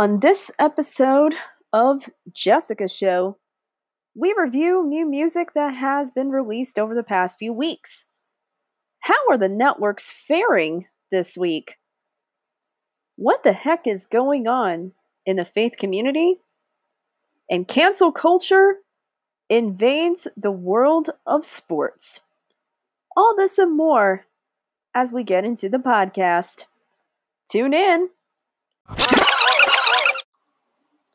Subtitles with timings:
[0.00, 1.34] On this episode
[1.74, 3.36] of Jessica's Show,
[4.14, 8.06] we review new music that has been released over the past few weeks.
[9.00, 11.76] How are the networks faring this week?
[13.16, 14.92] What the heck is going on
[15.26, 16.36] in the faith community?
[17.50, 18.76] And cancel culture
[19.50, 22.20] invades the world of sports.
[23.14, 24.24] All this and more
[24.94, 26.64] as we get into the podcast.
[27.50, 28.08] Tune in.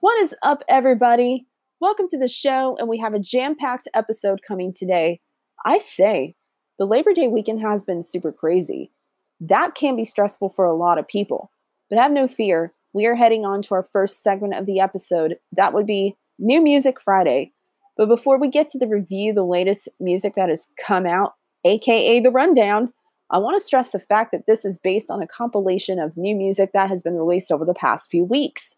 [0.05, 1.47] What is up, everybody?
[1.79, 5.19] Welcome to the show, and we have a jam packed episode coming today.
[5.65, 6.35] I say,
[6.77, 8.91] the Labor Day weekend has been super crazy.
[9.39, 11.49] That can be stressful for a lot of people,
[11.89, 12.71] but have no fear.
[12.93, 15.39] We are heading on to our first segment of the episode.
[15.51, 17.53] That would be New Music Friday.
[17.97, 21.33] But before we get to the review, the latest music that has come out,
[21.65, 22.93] aka the rundown,
[23.31, 26.35] I want to stress the fact that this is based on a compilation of new
[26.35, 28.75] music that has been released over the past few weeks.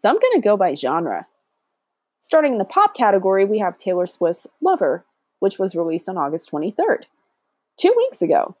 [0.00, 1.26] So I'm going to go by genre.
[2.18, 5.04] Starting in the pop category, we have Taylor Swift's Lover,
[5.40, 7.02] which was released on August 23rd,
[7.78, 8.56] two weeks ago.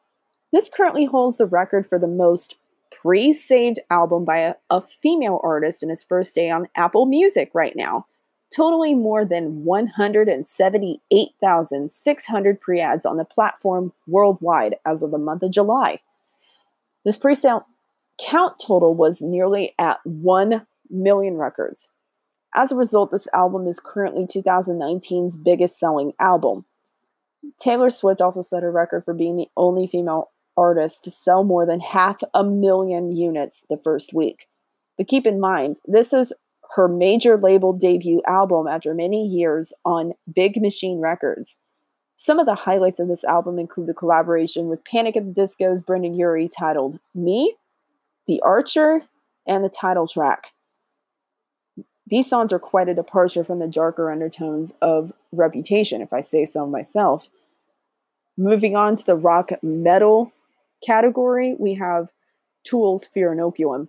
[0.52, 2.56] This currently holds the record for the most
[2.90, 7.50] pre saved album by a, a, female artist in his first day on Apple Music
[7.54, 8.04] right now,
[8.54, 15.52] totaling more than 178,600 pre ads on the platform worldwide as of the month of
[15.52, 16.00] July.
[17.06, 17.64] This pre sale
[18.20, 21.88] count total was nearly at 1 million records.
[22.54, 26.64] As a result, this album is currently 2019's biggest selling album.
[27.60, 31.64] Taylor Swift also set a record for being the only female artist to sell more
[31.64, 34.46] than half a million units the first week.
[34.98, 36.32] But keep in mind, this is
[36.74, 41.58] her major label debut album after many years on Big Machine Records.
[42.16, 45.82] Some of the highlights of this album include the collaboration with Panic at the Disco's
[45.82, 47.56] Brendon Urie titled Me,
[48.26, 49.02] The Archer,
[49.46, 50.52] and the title track.
[52.10, 56.44] These songs are quite a departure from the darker undertones of Reputation, if I say
[56.44, 57.30] so myself.
[58.36, 60.32] Moving on to the rock metal
[60.84, 62.10] category, we have
[62.64, 63.88] Tool's Fear Inoculum.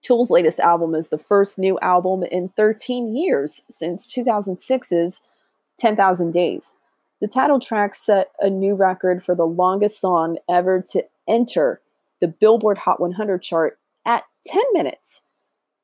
[0.00, 5.20] Tool's latest album is the first new album in 13 years since 2006's
[5.76, 6.72] 10,000 Days.
[7.20, 11.80] The title track set a new record for the longest song ever to enter
[12.20, 15.22] the Billboard Hot 100 chart at 10 minutes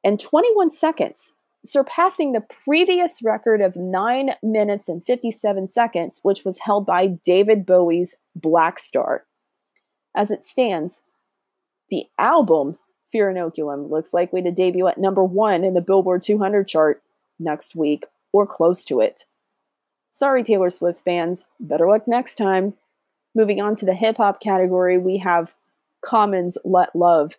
[0.04, 1.32] and 21 seconds,
[1.64, 7.64] surpassing the previous record of 9 minutes and 57 seconds, which was held by David
[7.64, 9.20] Bowie's Blackstar.
[10.14, 11.02] As it stands,
[11.88, 16.66] the album Fear Inoculum looks likely to debut at number one in the Billboard 200
[16.66, 17.02] chart
[17.38, 19.24] next week or close to it.
[20.10, 22.74] Sorry, Taylor Swift fans, better luck next time.
[23.34, 25.54] Moving on to the hip hop category, we have
[26.04, 27.36] Common's Let Love.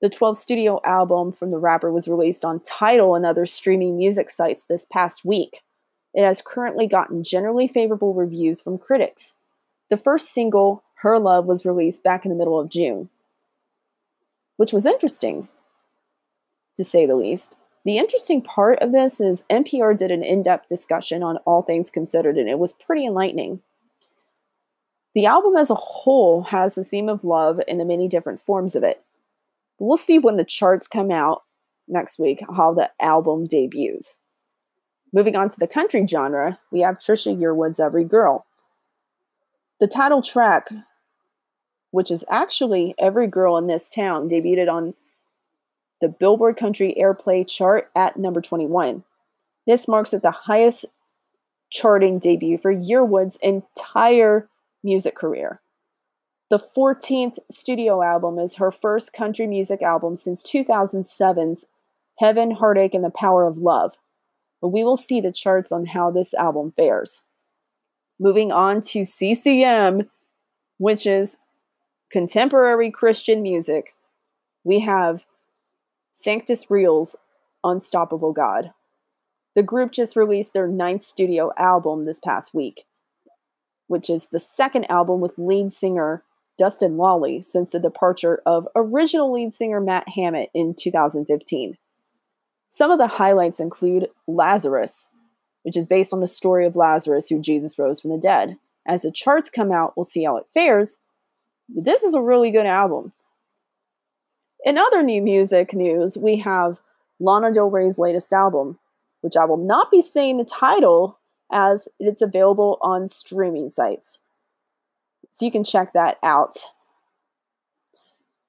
[0.00, 4.30] The 12 studio album from the rapper was released on Tidal and other streaming music
[4.30, 5.60] sites this past week.
[6.14, 9.34] It has currently gotten generally favorable reviews from critics.
[9.90, 13.10] The first single, Her Love, was released back in the middle of June,
[14.56, 15.48] which was interesting,
[16.76, 17.56] to say the least.
[17.84, 21.90] The interesting part of this is NPR did an in depth discussion on all things
[21.90, 23.60] considered, and it was pretty enlightening.
[25.14, 28.74] The album as a whole has the theme of love in the many different forms
[28.74, 29.02] of it.
[29.80, 31.42] We'll see when the charts come out
[31.88, 34.18] next week how the album debuts.
[35.12, 38.46] Moving on to the country genre, we have Trisha Yearwood's Every Girl.
[39.80, 40.68] The title track,
[41.90, 44.94] which is actually Every Girl in This Town, debuted on
[46.02, 49.02] the Billboard Country Airplay chart at number 21.
[49.66, 50.84] This marks it the highest
[51.70, 54.48] charting debut for Yearwood's entire
[54.82, 55.60] music career.
[56.50, 61.66] The 14th studio album is her first country music album since 2007's
[62.18, 63.92] Heaven, Heartache, and the Power of Love.
[64.60, 67.22] But we will see the charts on how this album fares.
[68.18, 70.10] Moving on to CCM,
[70.78, 71.36] which is
[72.10, 73.94] contemporary Christian music,
[74.64, 75.26] we have
[76.10, 77.14] Sanctus Real's
[77.62, 78.72] Unstoppable God.
[79.54, 82.86] The group just released their ninth studio album this past week,
[83.86, 86.24] which is the second album with lead singer
[86.60, 91.78] Dustin Lolli since the departure of original lead singer Matt Hammitt in 2015.
[92.68, 95.08] Some of the highlights include Lazarus,
[95.62, 98.58] which is based on the story of Lazarus who Jesus rose from the dead.
[98.86, 100.98] As the charts come out, we'll see how it fares.
[101.70, 103.14] But this is a really good album.
[104.62, 106.80] In other new music news, we have
[107.18, 108.78] Lana Del Rey's latest album,
[109.22, 111.18] which I will not be saying the title
[111.50, 114.18] as it's available on streaming sites.
[115.30, 116.58] So you can check that out.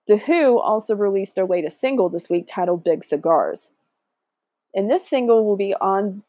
[0.07, 3.72] The Who also released their latest single this week titled Big Cigars.
[4.74, 6.24] And this single will be on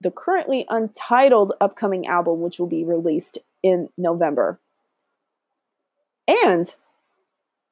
[0.00, 4.58] the currently untitled upcoming album, which will be released in November.
[6.26, 6.74] And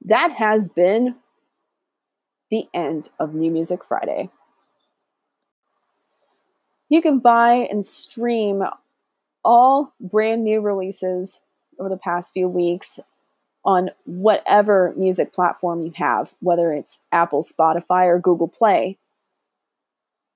[0.04, 1.16] that has been
[2.50, 4.30] the end of New Music Friday.
[6.88, 8.62] You can buy and stream
[9.44, 11.40] all brand new releases
[11.78, 13.00] over the past few weeks
[13.64, 18.98] on whatever music platform you have, whether it's Apple, Spotify, or Google Play.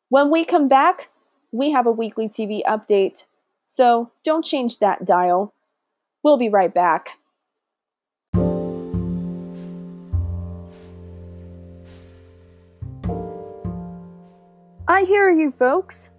[0.09, 1.09] When we come back,
[1.51, 3.27] we have a weekly TV update,
[3.65, 5.55] so don't change that dial.
[6.23, 7.19] We'll be right back.
[14.87, 16.11] I hear you, folks.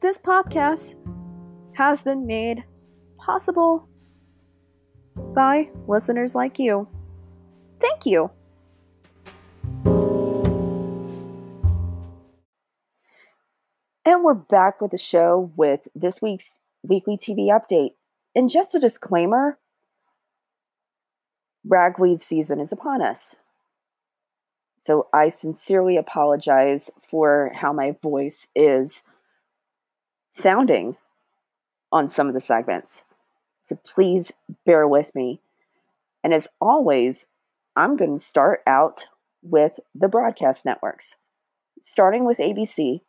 [0.00, 0.96] This podcast
[1.74, 2.64] has been made
[3.18, 3.88] possible
[5.34, 6.88] by listeners like you.
[7.80, 8.30] Thank you.
[14.04, 17.94] And we're back with the show with this week's weekly TV update.
[18.34, 19.58] And just a disclaimer
[21.64, 23.36] ragweed season is upon us.
[24.76, 29.02] So I sincerely apologize for how my voice is
[30.28, 30.96] sounding
[31.92, 33.04] on some of the segments.
[33.62, 34.32] So please
[34.66, 35.40] bear with me.
[36.22, 37.26] And as always,
[37.74, 39.06] I'm going to start out
[39.42, 41.16] with the broadcast networks,
[41.80, 43.00] starting with ABC.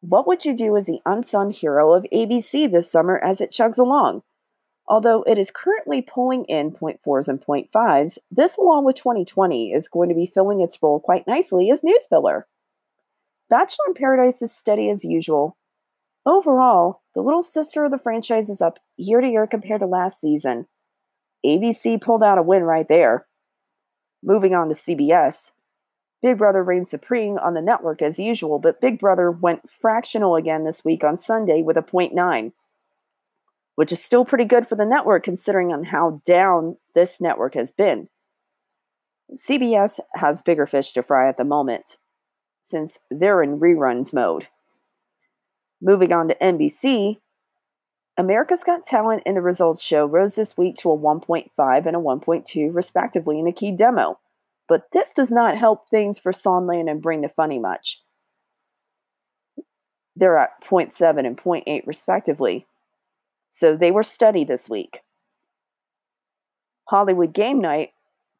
[0.00, 3.78] What would you do as the unsung hero of ABC this summer as it chugs
[3.78, 4.22] along?
[4.88, 10.08] Although it is currently pulling in 0.4s and 0.5s, this, along with 20/20, is going
[10.08, 12.46] to be filling its role quite nicely as news filler.
[13.48, 15.56] Bachelor in Paradise is steady as usual.
[16.24, 20.20] Overall, the little sister of the franchise is up year to year compared to last
[20.20, 20.66] season.
[21.44, 23.26] ABC pulled out a win right there.
[24.22, 25.50] Moving on to CBS.
[26.22, 30.64] Big Brother reigned supreme on the network as usual, but Big Brother went fractional again
[30.64, 32.52] this week on Sunday with a 0.9
[33.80, 37.70] which is still pretty good for the network considering on how down this network has
[37.70, 38.10] been.
[39.34, 41.96] CBS has bigger fish to fry at the moment
[42.60, 44.48] since they're in reruns mode.
[45.82, 47.18] Moving on to NBC,
[48.16, 51.98] America's Got Talent and the Results Show rose this week to a 1.5 and a
[51.98, 54.18] 1.2, respectively, in a key demo.
[54.68, 57.98] But this does not help things for Songland and Bring the Funny much.
[60.14, 62.66] They're at 0.7 and 0.8, respectively.
[63.48, 65.00] So they were steady this week.
[66.88, 67.92] Hollywood Game Night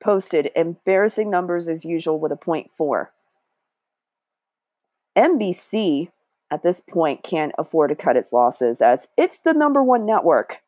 [0.02, 3.06] posted embarrassing numbers as usual with a 0.4.
[5.16, 6.08] NBC
[6.50, 10.58] at this point can't afford to cut its losses as it's the number one network.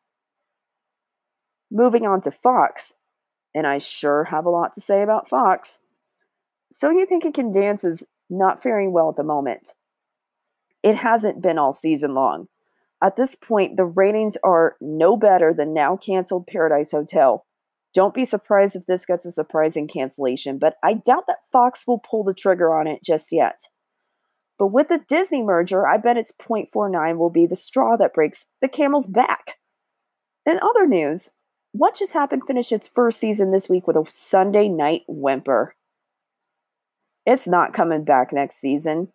[1.69, 2.93] Moving on to Fox,
[3.53, 5.79] and I sure have a lot to say about Fox.
[6.71, 9.73] So You Think It Can Dance is not faring well at the moment.
[10.81, 12.47] It hasn't been all season long.
[13.01, 17.45] At this point, the ratings are no better than now canceled Paradise Hotel.
[17.93, 21.99] Don't be surprised if this gets a surprising cancellation, but I doubt that Fox will
[21.99, 23.67] pull the trigger on it just yet.
[24.57, 28.45] But with the Disney merger, I bet its 0.49 will be the straw that breaks
[28.61, 29.57] the camel's back.
[30.45, 31.31] In other news,
[31.71, 35.75] What Just Happened finished its first season this week with a Sunday night whimper.
[37.25, 39.11] It's not coming back next season.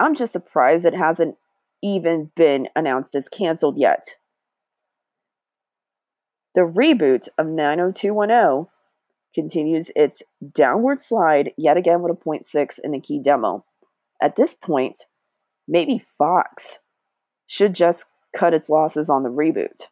[0.00, 1.38] I'm just surprised it hasn't
[1.82, 4.16] even been announced as canceled yet.
[6.54, 8.68] The reboot of 90210
[9.34, 10.22] continues its
[10.52, 13.62] downward slide yet again with a 0.6 in the key demo.
[14.22, 15.06] At this point,
[15.66, 16.78] maybe Fox
[17.48, 19.88] should just cut its losses on the reboot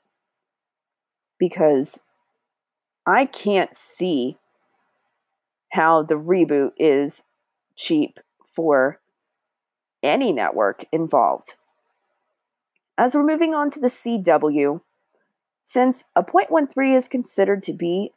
[1.36, 1.98] because
[3.04, 4.38] I can't see
[5.72, 7.22] how the reboot is
[7.76, 8.20] cheap
[8.54, 9.00] for
[10.00, 11.54] any network involved.
[12.96, 14.80] As we're moving on to the CW,
[15.64, 18.12] since a 0.13 is considered to be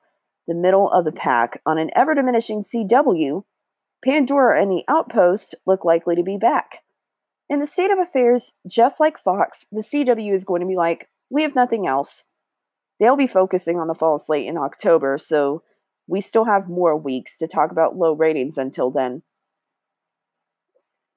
[0.48, 3.44] the middle of the pack on an ever diminishing CW,
[4.04, 6.80] Pandora and The Outpost look likely to be back.
[7.50, 11.10] In the state of affairs, just like Fox, the CW is going to be like,
[11.30, 12.24] we have nothing else.
[13.00, 15.64] They'll be focusing on the fall slate in October, so
[16.08, 19.24] we still have more weeks to talk about low ratings until then.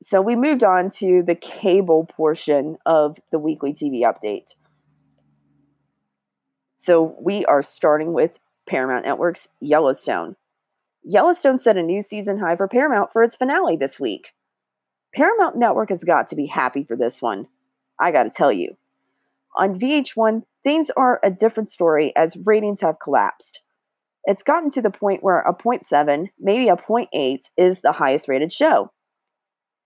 [0.02, 4.54] So we moved on to the cable portion of the weekly TV update.
[6.76, 8.38] So we are starting with
[8.68, 10.36] Paramount Network's Yellowstone.
[11.08, 14.32] Yellowstone set a new season high for Paramount for its finale this week.
[15.14, 17.46] Paramount Network has got to be happy for this one.
[18.00, 18.74] I got to tell you.
[19.56, 23.60] On VH1, things are a different story as ratings have collapsed.
[24.24, 28.52] It's gotten to the point where a 0.7, maybe a 0.8 is the highest rated
[28.52, 28.90] show.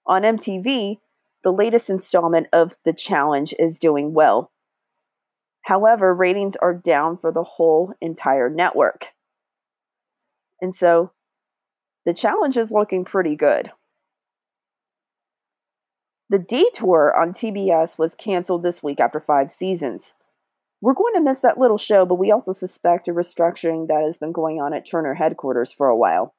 [0.07, 0.97] On MTV,
[1.45, 4.53] the latest installment of The Challenge is doing well.
[5.65, 9.09] However, ratings are down for the whole entire network.
[10.61, 11.13] And so
[12.05, 13.71] the challenge is looking pretty good.
[16.29, 20.13] The Detour on TBS was canceled this week after five seasons.
[20.81, 24.17] We're going to miss that little show, but we also suspect a restructuring that has
[24.17, 26.35] been going on at Turner headquarters for a while.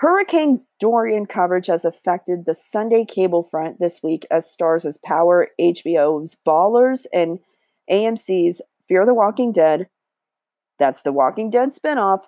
[0.00, 5.48] Hurricane Dorian coverage has affected the Sunday cable front this week as stars as Power,
[5.60, 7.38] HBO's Ballers, and
[7.90, 9.88] AMC's Fear the Walking Dead.
[10.78, 12.22] That's the Walking Dead spinoff.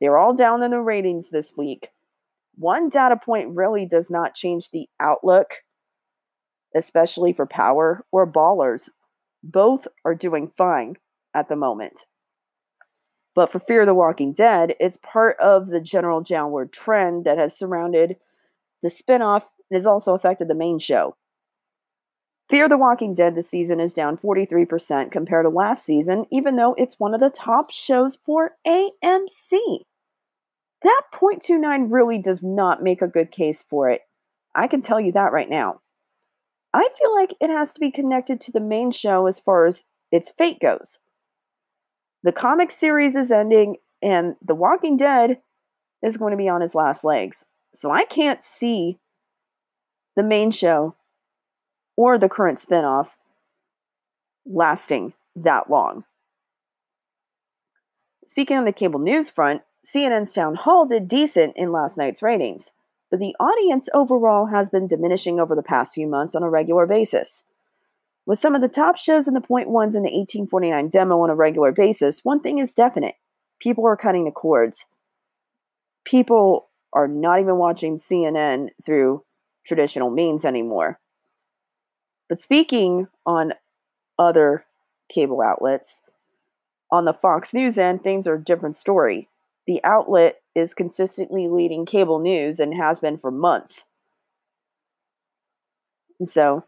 [0.00, 1.88] They're all down in the ratings this week.
[2.54, 5.62] One data point really does not change the outlook,
[6.74, 8.88] especially for Power or Ballers.
[9.42, 10.96] Both are doing fine
[11.34, 12.04] at the moment.
[13.34, 17.38] But for Fear of the Walking Dead, it's part of the general downward trend that
[17.38, 18.16] has surrounded
[18.82, 21.14] the spinoff and has also affected the main show.
[22.48, 26.74] Fear the Walking Dead this season is down 43% compared to last season, even though
[26.78, 29.82] it's one of the top shows for AMC.
[30.82, 34.02] That 0.29 really does not make a good case for it.
[34.54, 35.80] I can tell you that right now.
[36.72, 39.84] I feel like it has to be connected to the main show as far as
[40.12, 40.98] its fate goes.
[42.22, 45.38] The comic series is ending, and The Walking Dead
[46.02, 47.44] is going to be on its last legs.
[47.74, 48.98] So I can't see
[50.16, 50.94] the main show
[51.96, 53.16] or the current spinoff
[54.46, 56.04] lasting that long.
[58.26, 62.72] Speaking on the cable news front, CNN's Town Hall did decent in last night's ratings
[63.10, 66.86] but the audience overall has been diminishing over the past few months on a regular
[66.86, 67.44] basis.
[68.26, 71.30] With some of the top shows in the point ones in the 1849 demo on
[71.30, 73.14] a regular basis, one thing is definite
[73.60, 74.84] people are cutting the cords.
[76.04, 79.24] People are not even watching CNN through
[79.66, 81.00] traditional means anymore.
[82.28, 83.54] But speaking on
[84.18, 84.64] other
[85.08, 86.00] cable outlets,
[86.90, 89.28] on the Fox News end, things are a different story.
[89.68, 93.84] The outlet is consistently leading cable news and has been for months.
[96.24, 96.64] So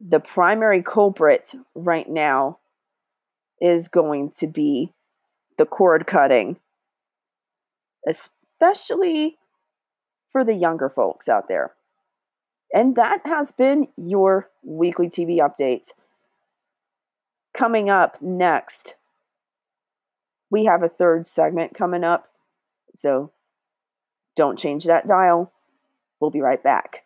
[0.00, 2.60] the primary culprit right now
[3.60, 4.90] is going to be
[5.58, 6.58] the cord cutting,
[8.06, 9.38] especially
[10.30, 11.72] for the younger folks out there.
[12.72, 15.88] And that has been your weekly TV update.
[17.52, 18.94] Coming up next,
[20.48, 22.28] we have a third segment coming up
[22.96, 23.32] so
[24.34, 25.52] don't change that dial.
[26.20, 27.02] We'll be right back.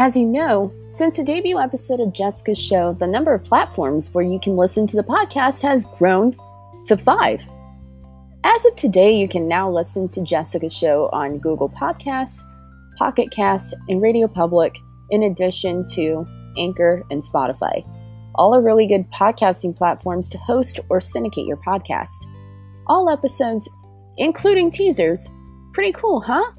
[0.00, 4.24] As you know, since the debut episode of Jessica's show, the number of platforms where
[4.24, 6.36] you can listen to the podcast has grown
[6.86, 7.44] to five.
[8.44, 12.42] As of today, you can now listen to Jessica's show on Google Podcasts,
[12.96, 14.76] Pocket Cast, and Radio Public,
[15.10, 16.24] in addition to
[16.56, 17.84] Anchor and Spotify.
[18.38, 22.24] All are really good podcasting platforms to host or syndicate your podcast.
[22.86, 23.68] All episodes,
[24.16, 25.28] including teasers.
[25.72, 26.52] Pretty cool, huh?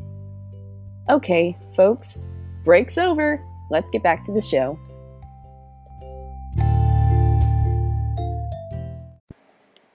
[1.08, 2.22] Okay, folks,
[2.66, 3.42] break's over.
[3.72, 4.78] Let's get back to the show.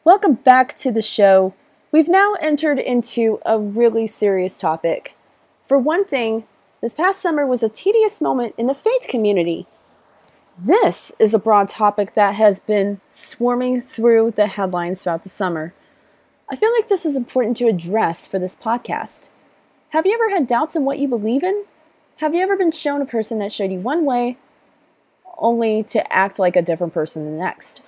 [0.04, 1.52] Welcome back to the show.
[1.92, 5.18] We've now entered into a really serious topic.
[5.66, 6.44] For one thing,
[6.80, 9.66] this past summer was a tedious moment in the faith community.
[10.56, 15.74] This is a broad topic that has been swarming through the headlines throughout the summer.
[16.48, 19.30] I feel like this is important to address for this podcast.
[19.88, 21.64] Have you ever had doubts in what you believe in?
[22.18, 24.38] Have you ever been shown a person that showed you one way
[25.38, 27.82] only to act like a different person the next?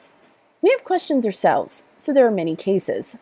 [0.61, 3.17] We have questions ourselves, so there are many cases.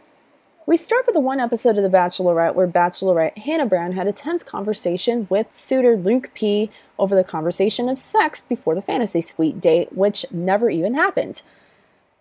[0.66, 4.14] We start with the one episode of The Bachelorette where Bachelorette Hannah Brown had a
[4.14, 9.60] tense conversation with suitor Luke P over the conversation of sex before the fantasy suite
[9.60, 11.42] date, which never even happened.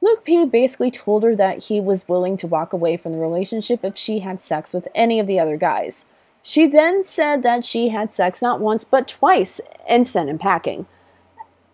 [0.01, 3.79] Luke P basically told her that he was willing to walk away from the relationship
[3.81, 6.03] if she had sex with any of the other guys.
[6.41, 10.85] She then said that she had sex not once but twice and sent him packing.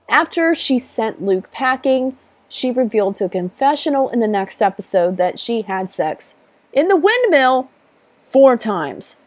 [0.08, 2.16] After she sent Luke packing,
[2.48, 6.36] she revealed to the confessional in the next episode that she had sex
[6.74, 7.70] in the windmill
[8.22, 9.18] four times.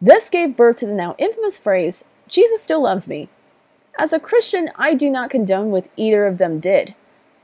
[0.00, 3.28] This gave birth to the now infamous phrase, Jesus still loves me.
[3.98, 6.94] As a Christian, I do not condone what either of them did.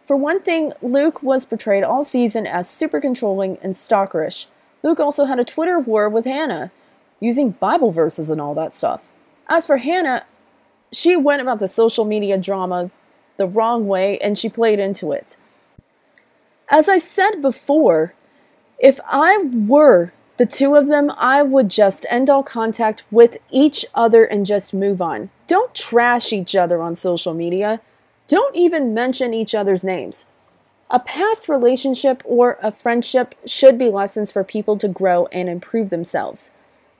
[0.07, 4.47] For one thing, Luke was portrayed all season as super controlling and stalkerish.
[4.83, 6.71] Luke also had a Twitter war with Hannah,
[7.19, 9.09] using Bible verses and all that stuff.
[9.49, 10.25] As for Hannah,
[10.93, 12.91] she went about the social media drama
[13.37, 15.37] the wrong way and she played into it.
[16.69, 18.15] As I said before,
[18.79, 23.87] if I were the two of them, I would just end all contact with each
[23.95, 25.31] other and just move on.
[25.47, 27.81] Don't trash each other on social media.
[28.29, 30.27] Don't even mention each other's names.
[30.91, 35.91] A past relationship or a friendship should be lessons for people to grow and improve
[35.91, 36.51] themselves.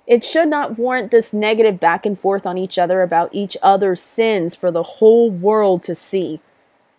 [0.07, 4.01] It should not warrant this negative back and forth on each other about each other's
[4.01, 6.41] sins for the whole world to see.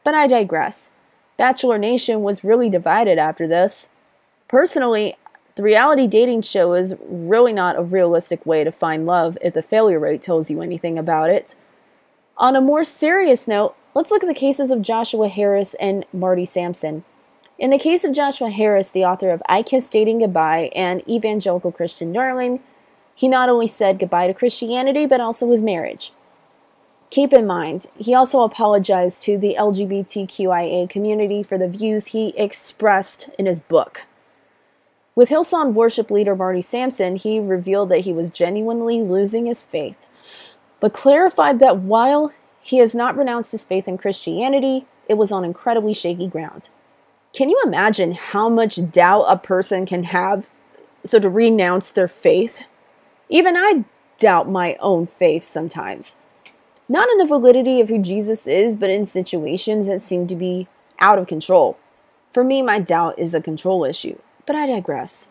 [0.04, 0.92] But I digress.
[1.38, 3.90] Bachelor Nation was really divided after this.
[4.48, 5.18] Personally,
[5.56, 9.62] the reality dating show is really not a realistic way to find love if the
[9.62, 11.56] failure rate tells you anything about it.
[12.38, 16.46] On a more serious note, let's look at the cases of Joshua Harris and Marty
[16.46, 17.04] Sampson.
[17.60, 21.72] In the case of Joshua Harris, the author of I Kiss Dating Goodbye and Evangelical
[21.72, 22.62] Christian Darling,
[23.16, 26.12] he not only said goodbye to Christianity, but also his marriage.
[27.10, 33.30] Keep in mind, he also apologized to the LGBTQIA community for the views he expressed
[33.40, 34.04] in his book.
[35.18, 40.06] With Hillsong worship leader Marty Sampson, he revealed that he was genuinely losing his faith,
[40.80, 42.32] but clarified that while
[42.62, 46.70] he has not renounced his faith in Christianity, it was on incredibly shaky ground.
[47.34, 50.52] Can you imagine how much doubt a person can have
[51.04, 52.62] so to renounce their faith?
[53.28, 53.86] Even I
[54.20, 56.16] doubt my own faith sometimes.
[56.88, 60.68] Not in the validity of who Jesus is, but in situations that seem to be
[61.00, 61.76] out of control.
[62.32, 65.30] For me, my doubt is a control issue but I digress.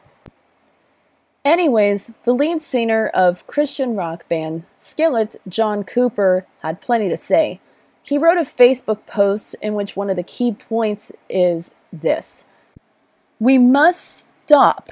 [1.45, 7.61] Anyways, the lead singer of Christian rock band Skillet, John Cooper, had plenty to say.
[8.03, 12.45] He wrote a Facebook post in which one of the key points is this
[13.41, 14.91] We must stop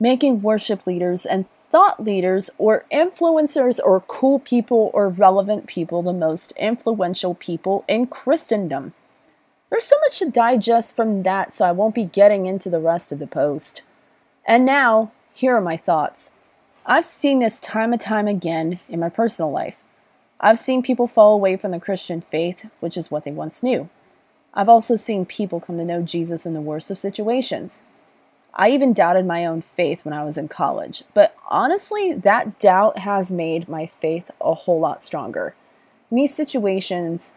[0.00, 6.12] making worship leaders and thought leaders or influencers or cool people or relevant people the
[6.12, 8.92] most influential people in Christendom.
[9.70, 13.12] There's so much to digest from that, so I won't be getting into the rest
[13.12, 13.82] of the post.
[14.44, 16.32] And now, here are my thoughts.
[16.84, 19.84] I've seen this time and time again in my personal life.
[20.40, 23.88] I've seen people fall away from the Christian faith, which is what they once knew.
[24.52, 27.84] I've also seen people come to know Jesus in the worst of situations.
[28.52, 32.98] I even doubted my own faith when I was in college, but honestly, that doubt
[32.98, 35.54] has made my faith a whole lot stronger.
[36.10, 37.34] In these situations,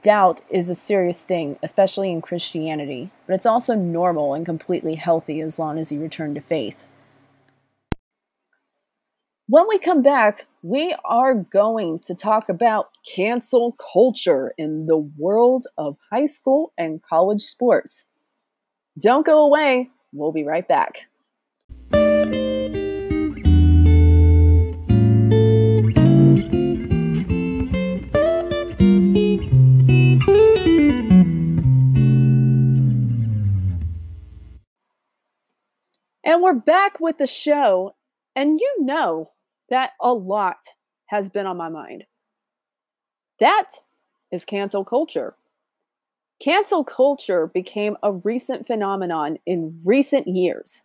[0.00, 5.40] doubt is a serious thing, especially in Christianity, but it's also normal and completely healthy
[5.40, 6.84] as long as you return to faith.
[9.48, 15.66] When we come back, we are going to talk about cancel culture in the world
[15.76, 18.06] of high school and college sports.
[18.98, 21.08] Don't go away, we'll be right back.
[36.24, 37.94] And we're back with the show.
[38.36, 39.30] And you know
[39.68, 40.58] that a lot
[41.06, 42.04] has been on my mind.
[43.40, 43.70] That
[44.30, 45.34] is cancel culture.
[46.40, 50.82] Cancel culture became a recent phenomenon in recent years.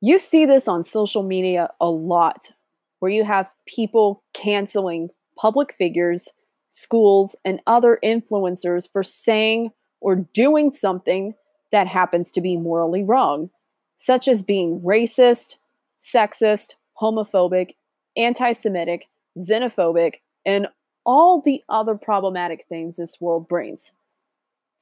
[0.00, 2.52] You see this on social media a lot,
[2.98, 6.28] where you have people canceling public figures,
[6.68, 11.34] schools, and other influencers for saying or doing something
[11.70, 13.50] that happens to be morally wrong
[14.02, 15.58] such as being racist,
[15.96, 17.76] sexist, homophobic,
[18.16, 19.06] anti Semitic,
[19.38, 20.66] xenophobic, and
[21.06, 23.92] all the other problematic things this world brings.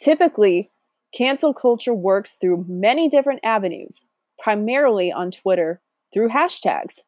[0.00, 0.70] Typically,
[1.12, 4.04] cancel culture works through many different avenues,
[4.38, 5.82] primarily on Twitter
[6.14, 7.00] through hashtags.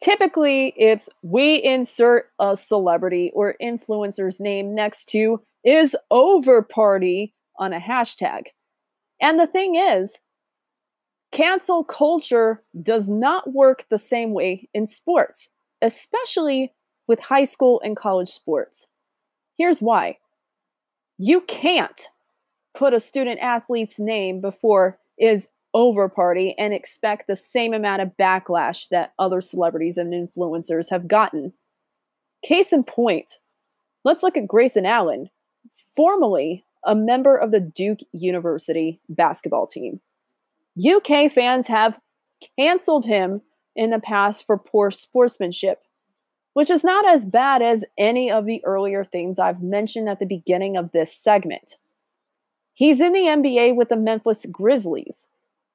[0.00, 7.72] Typically, it's we insert a celebrity or influencer's name next to is over party on
[7.72, 8.46] a hashtag.
[9.20, 10.20] And the thing is,
[11.32, 16.72] Cancel culture does not work the same way in sports, especially
[17.06, 18.86] with high school and college sports.
[19.56, 20.18] Here's why
[21.18, 22.06] you can't
[22.74, 28.16] put a student athlete's name before is over party and expect the same amount of
[28.18, 31.52] backlash that other celebrities and influencers have gotten.
[32.42, 33.38] Case in point,
[34.02, 35.28] let's look at Grayson Allen,
[35.94, 40.00] formerly a member of the Duke University basketball team.
[40.84, 42.00] UK fans have
[42.58, 43.42] canceled him
[43.76, 45.82] in the past for poor sportsmanship,
[46.54, 50.26] which is not as bad as any of the earlier things I've mentioned at the
[50.26, 51.76] beginning of this segment.
[52.74, 55.26] He's in the NBA with the Memphis Grizzlies.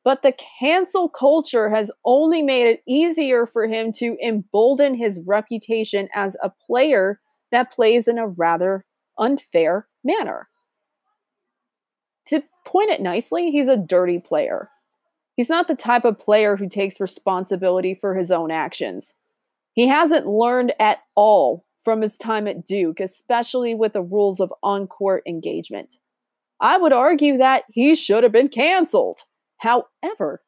[0.04, 6.08] But the cancel culture has only made it easier for him to embolden his reputation
[6.13, 7.20] as a player
[7.52, 8.86] that plays in a rather
[9.18, 10.48] unfair manner.
[12.28, 14.70] To point it nicely, he's a dirty player.
[15.36, 19.15] He's not the type of player who takes responsibility for his own actions.
[19.74, 24.54] He hasn't learned at all from his time at Duke, especially with the rules of
[24.63, 25.98] on court engagement.
[26.60, 29.19] I would argue that he should have been canceled.
[29.58, 30.39] However,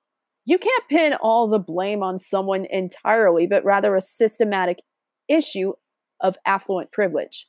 [0.45, 4.82] you can't pin all the blame on someone entirely, but rather a systematic
[5.28, 5.73] issue
[6.21, 7.47] of affluent privilege.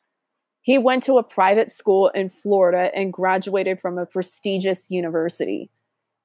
[0.63, 5.71] He went to a private school in Florida and graduated from a prestigious university.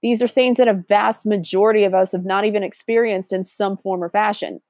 [0.04, 3.78] These are things that a vast majority of us have not even experienced in some
[3.78, 4.62] form or fashion.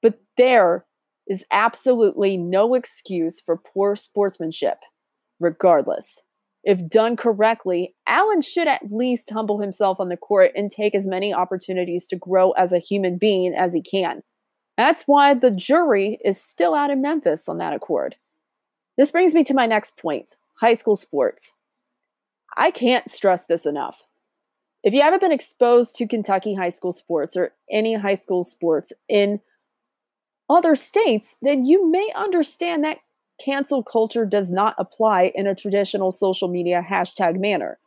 [0.00, 0.86] But there
[1.26, 4.78] is absolutely no excuse for poor sportsmanship,
[5.40, 6.22] regardless.
[6.62, 11.08] If done correctly, Allen should at least humble himself on the court and take as
[11.08, 14.22] many opportunities to grow as a human being as he can.
[14.76, 18.14] That's why the jury is still out in Memphis on that accord.
[18.96, 21.54] This brings me to my next point high school sports.
[22.56, 24.02] I can't stress this enough.
[24.82, 28.92] If you haven't been exposed to Kentucky high school sports or any high school sports
[29.08, 29.40] in
[30.48, 32.98] other states, then you may understand that
[33.42, 37.78] cancel culture does not apply in a traditional social media hashtag manner.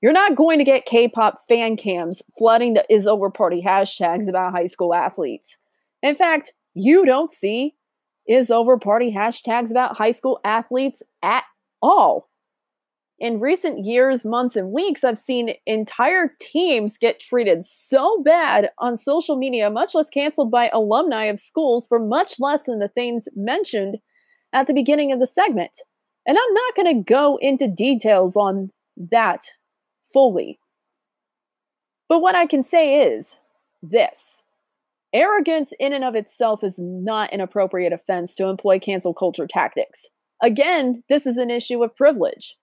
[0.00, 4.28] You're not going to get K pop fan cams flooding the is over party hashtags
[4.28, 5.56] about high school athletes.
[6.02, 7.74] In fact, you don't see
[8.26, 11.44] is over party hashtags about high school athletes at
[11.82, 12.29] all.
[13.20, 18.96] In recent years, months, and weeks, I've seen entire teams get treated so bad on
[18.96, 23.28] social media, much less canceled by alumni of schools for much less than the things
[23.36, 23.98] mentioned
[24.54, 25.82] at the beginning of the segment.
[26.26, 29.42] And I'm not going to go into details on that
[30.02, 30.58] fully.
[32.08, 33.36] But what I can say is
[33.82, 34.42] this
[35.12, 40.06] arrogance, in and of itself, is not an appropriate offense to employ cancel culture tactics.
[40.42, 42.56] Again, this is an issue of privilege.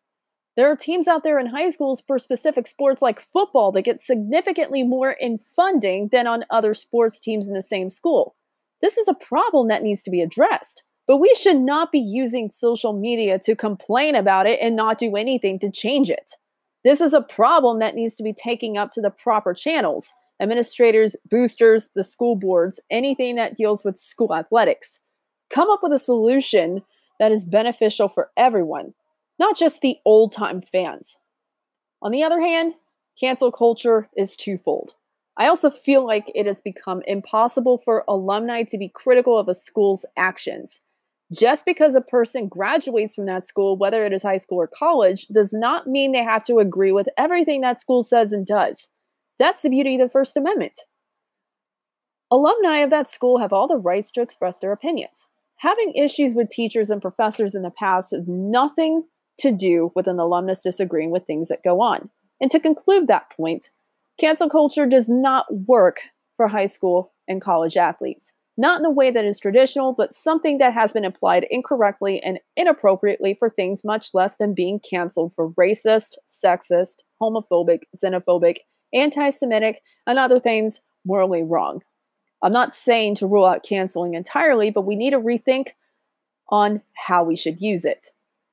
[0.57, 4.01] There are teams out there in high schools for specific sports like football that get
[4.01, 8.35] significantly more in funding than on other sports teams in the same school.
[8.81, 10.83] This is a problem that needs to be addressed.
[11.07, 15.15] But we should not be using social media to complain about it and not do
[15.15, 16.33] anything to change it.
[16.83, 21.15] This is a problem that needs to be taken up to the proper channels administrators,
[21.31, 24.99] boosters, the school boards, anything that deals with school athletics.
[25.49, 26.83] Come up with a solution
[27.19, 28.93] that is beneficial for everyone,
[29.39, 31.17] not just the old time fans.
[32.01, 32.73] On the other hand,
[33.19, 34.93] cancel culture is twofold.
[35.37, 39.53] I also feel like it has become impossible for alumni to be critical of a
[39.53, 40.81] school's actions.
[41.31, 45.27] Just because a person graduates from that school, whether it is high school or college,
[45.27, 48.89] does not mean they have to agree with everything that school says and does.
[49.37, 50.79] That's the beauty of the First Amendment.
[52.31, 55.27] Alumni of that school have all the rights to express their opinions.
[55.57, 59.03] Having issues with teachers and professors in the past has nothing
[59.39, 62.09] to do with an alumnus disagreeing with things that go on.
[62.41, 63.69] And to conclude that point,
[64.19, 66.01] cancel culture does not work
[66.35, 70.57] for high school and college athletes not in the way that is traditional, but something
[70.57, 75.51] that has been applied incorrectly and inappropriately for things much less than being canceled for
[75.51, 78.57] racist, sexist, homophobic, xenophobic,
[78.93, 81.83] anti Semitic, and other things morally wrong.
[82.41, 85.69] I'm not saying to rule out canceling entirely, but we need to rethink
[86.49, 88.09] on how we should use it.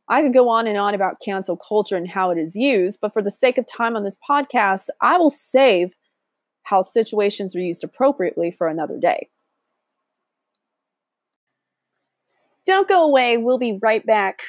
[0.09, 3.13] I could go on and on about cancel culture and how it is used, but
[3.13, 5.95] for the sake of time on this podcast, I will save
[6.65, 9.29] how situations are used appropriately for another day.
[12.67, 13.37] Don't go away.
[13.37, 14.43] We'll be right back.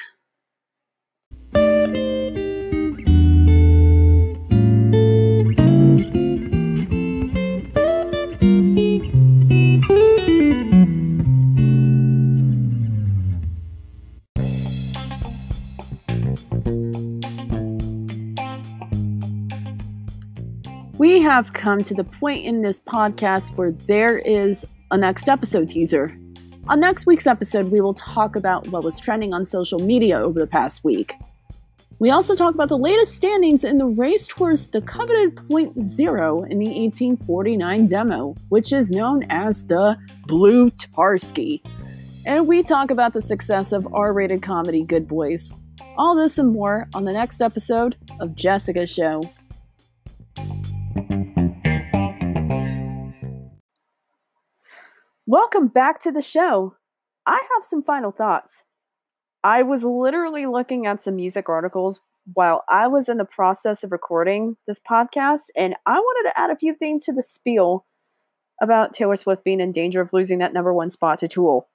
[21.26, 26.16] Have come to the point in this podcast where there is a next episode teaser.
[26.68, 30.38] On next week's episode, we will talk about what was trending on social media over
[30.38, 31.14] the past week.
[31.98, 36.44] We also talk about the latest standings in the race towards the coveted point zero
[36.44, 41.60] in the 1849 demo, which is known as the Blue Tarski.
[42.24, 45.50] And we talk about the success of R rated comedy Good Boys.
[45.98, 49.28] All this and more on the next episode of Jessica Show.
[55.28, 56.76] Welcome back to the show.
[57.26, 58.62] I have some final thoughts.
[59.42, 61.98] I was literally looking at some music articles
[62.32, 66.50] while I was in the process of recording this podcast, and I wanted to add
[66.50, 67.86] a few things to the spiel
[68.62, 71.66] about Taylor Swift being in danger of losing that number one spot to Tool.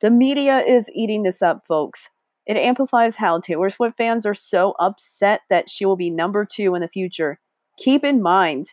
[0.00, 2.08] The media is eating this up, folks.
[2.46, 6.74] It amplifies how Taylor Swift fans are so upset that she will be number two
[6.74, 7.38] in the future.
[7.76, 8.68] Keep in mind,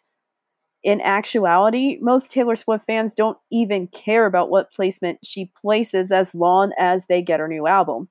[0.83, 6.33] in actuality, most Taylor Swift fans don't even care about what placement she places as
[6.33, 8.09] long as they get her new album.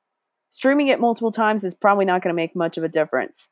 [0.50, 3.48] Streaming it multiple times is probably not going to make much of a difference.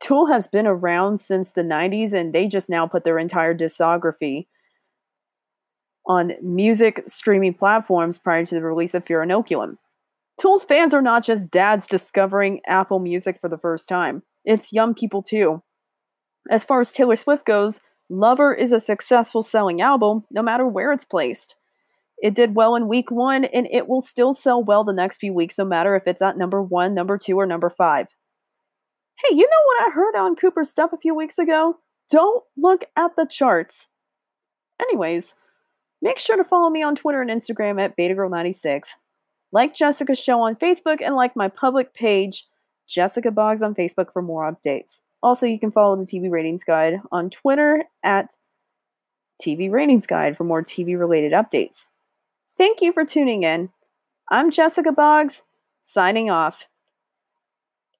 [0.00, 4.46] Tool has been around since the 90s and they just now put their entire discography
[6.06, 9.76] on music streaming platforms prior to the release of Fear Inoculum.
[10.40, 14.94] Tool's fans are not just dads discovering Apple Music for the first time, it's young
[14.94, 15.62] people too.
[16.50, 17.78] As far as Taylor Swift goes,
[18.12, 21.54] Lover is a successful selling album no matter where it's placed.
[22.18, 25.32] It did well in week one, and it will still sell well the next few
[25.32, 28.08] weeks, no matter if it's at number one, number two, or number five.
[29.16, 31.78] Hey, you know what I heard on Cooper's stuff a few weeks ago?
[32.10, 33.88] Don't look at the charts.
[34.78, 35.32] Anyways,
[36.02, 38.82] make sure to follow me on Twitter and Instagram at BetaGirl96.
[39.52, 42.46] Like Jessica's show on Facebook and like my public page,
[42.86, 45.00] Jessica Boggs on Facebook for more updates.
[45.22, 48.30] Also, you can follow the TV Ratings Guide on Twitter at
[49.40, 51.86] TV Ratings Guide for more TV related updates.
[52.56, 53.70] Thank you for tuning in.
[54.30, 55.42] I'm Jessica Boggs,
[55.80, 56.66] signing off.